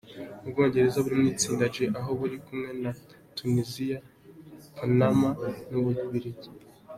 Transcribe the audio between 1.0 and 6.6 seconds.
buri mu itsinda G aho buri kumwe na Tuniziya, Panama n'Ububiligi.